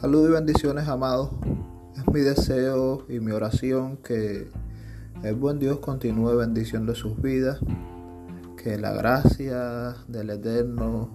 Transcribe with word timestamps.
Salud 0.00 0.28
y 0.28 0.32
bendiciones, 0.32 0.86
amados. 0.86 1.30
Es 1.96 2.06
mi 2.06 2.20
deseo 2.20 3.04
y 3.08 3.18
mi 3.18 3.32
oración 3.32 3.96
que 3.96 4.48
el 5.24 5.34
buen 5.34 5.58
Dios 5.58 5.80
continúe 5.80 6.36
bendiciendo 6.36 6.94
sus 6.94 7.20
vidas, 7.20 7.58
que 8.56 8.78
la 8.78 8.92
gracia 8.92 9.96
del 10.06 10.30
Eterno 10.30 11.10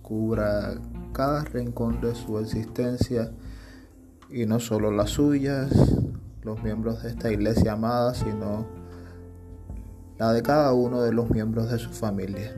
cubra 0.00 0.74
cada 1.12 1.42
rincón 1.42 2.00
de 2.00 2.14
su 2.14 2.38
existencia 2.38 3.32
y 4.30 4.46
no 4.46 4.60
solo 4.60 4.92
las 4.92 5.10
suyas, 5.10 5.72
los 6.44 6.62
miembros 6.62 7.02
de 7.02 7.08
esta 7.08 7.32
iglesia 7.32 7.72
amada, 7.72 8.14
sino 8.14 8.64
la 10.18 10.32
de 10.32 10.42
cada 10.42 10.72
uno 10.72 11.02
de 11.02 11.12
los 11.12 11.30
miembros 11.30 11.68
de 11.68 11.80
su 11.80 11.90
familia 11.90 12.54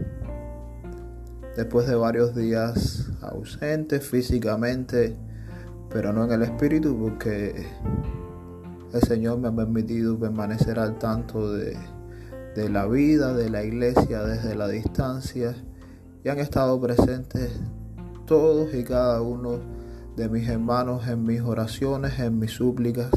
después 1.57 1.87
de 1.87 1.95
varios 1.95 2.35
días 2.35 3.11
ausentes 3.21 4.07
físicamente, 4.07 5.17
pero 5.91 6.13
no 6.13 6.25
en 6.25 6.33
el 6.33 6.43
espíritu, 6.43 6.97
porque 6.99 7.67
el 8.93 9.03
Señor 9.03 9.39
me 9.39 9.49
ha 9.49 9.53
permitido 9.53 10.19
permanecer 10.19 10.79
al 10.79 10.99
tanto 10.99 11.53
de, 11.53 11.77
de 12.55 12.69
la 12.69 12.87
vida 12.87 13.35
de 13.35 13.51
la 13.51 13.65
iglesia 13.65 14.23
desde 14.23 14.55
la 14.55 14.69
distancia 14.69 15.55
y 16.25 16.29
han 16.29 16.39
estado 16.39 16.81
presentes 16.81 17.51
todos 18.27 18.75
y 18.75 18.85
cada 18.85 19.21
uno 19.23 19.61
de 20.17 20.29
mis 20.29 20.49
hermanos 20.49 21.09
en 21.09 21.25
mis 21.25 21.41
oraciones, 21.41 22.19
en 22.19 22.39
mis 22.39 22.53
súplicas, 22.53 23.11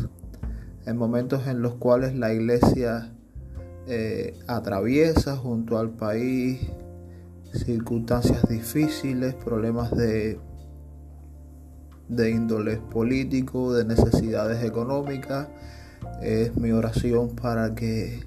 en 0.86 0.98
momentos 0.98 1.48
en 1.48 1.62
los 1.62 1.76
cuales 1.76 2.16
la 2.16 2.34
iglesia 2.34 3.12
eh, 3.88 4.38
atraviesa 4.48 5.36
junto 5.36 5.78
al 5.78 5.92
país 5.92 6.60
circunstancias 7.64 8.48
difíciles, 8.48 9.34
problemas 9.36 9.92
de, 9.92 10.40
de 12.08 12.30
índole 12.32 12.78
político, 12.78 13.74
de 13.74 13.86
necesidades 13.86 14.64
económicas. 14.64 15.48
Es 16.22 16.56
mi 16.56 16.72
oración 16.72 17.36
para 17.36 17.76
que, 17.76 18.24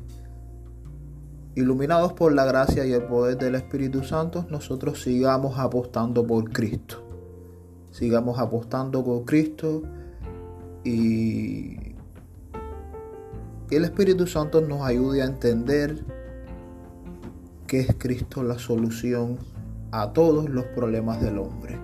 iluminados 1.55 2.13
por 2.13 2.33
la 2.33 2.45
gracia 2.45 2.85
y 2.87 2.93
el 2.93 3.03
poder 3.03 3.39
del 3.39 3.55
Espíritu 3.55 4.03
Santo, 4.05 4.47
nosotros 4.51 5.03
sigamos 5.03 5.59
apostando 5.59 6.27
por 6.27 6.51
Cristo. 6.51 7.05
Sigamos 7.91 8.39
apostando 8.39 9.05
por 9.05 9.25
Cristo 9.25 9.83
y, 10.85 11.95
y 13.71 13.77
el 13.77 13.85
Espíritu 13.85 14.27
Santo 14.27 14.61
nos 14.61 14.83
ayude 14.83 15.23
a 15.23 15.25
entender 15.25 16.18
que 17.69 17.81
es 17.81 17.95
Cristo 17.99 18.43
la 18.43 18.59
solución 18.59 19.39
a 19.93 20.13
todos 20.13 20.49
los 20.49 20.65
problemas 20.65 21.21
del 21.21 21.39
hombre. 21.39 21.79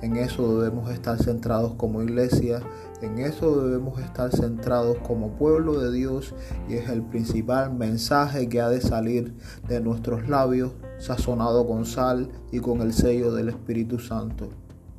En 0.00 0.16
eso 0.16 0.60
debemos 0.60 0.90
estar 0.90 1.22
centrados 1.22 1.74
como 1.74 2.02
iglesia, 2.02 2.62
en 3.02 3.18
eso 3.18 3.64
debemos 3.64 4.00
estar 4.00 4.30
centrados 4.30 4.96
como 4.98 5.32
pueblo 5.32 5.80
de 5.80 5.92
Dios 5.92 6.34
y 6.68 6.74
es 6.74 6.88
el 6.88 7.02
principal 7.02 7.74
mensaje 7.74 8.48
que 8.48 8.60
ha 8.60 8.68
de 8.68 8.80
salir 8.80 9.34
de 9.68 9.80
nuestros 9.80 10.28
labios, 10.28 10.72
sazonado 10.98 11.66
con 11.66 11.84
sal 11.84 12.30
y 12.50 12.60
con 12.60 12.80
el 12.80 12.92
sello 12.92 13.32
del 13.34 13.50
Espíritu 13.50 13.98
Santo. 13.98 14.48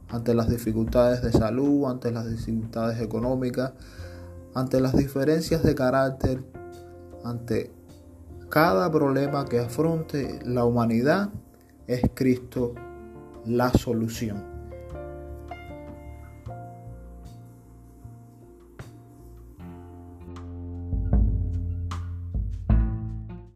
Ante 0.09 0.33
las 0.33 0.49
dificultades 0.49 1.21
de 1.21 1.31
salud, 1.31 1.85
ante 1.85 2.11
las 2.11 2.29
dificultades 2.29 3.01
económicas, 3.01 3.73
ante 4.53 4.81
las 4.81 4.95
diferencias 4.95 5.63
de 5.63 5.75
carácter, 5.75 6.43
ante 7.23 7.78
cada 8.49 8.91
problema 8.91 9.45
que 9.45 9.59
afronte 9.59 10.39
la 10.43 10.65
humanidad 10.65 11.29
es 11.87 12.01
Cristo 12.13 12.73
la 13.45 13.69
solución. 13.69 14.58